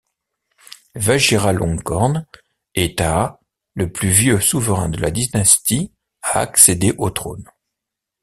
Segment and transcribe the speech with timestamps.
[0.95, 2.25] Vajiralongkorn
[2.73, 3.39] est à
[3.75, 5.91] le plus vieux souverain de la dynastie
[6.23, 7.47] à accéder au trône.